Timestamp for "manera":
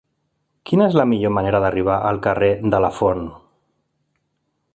1.35-1.61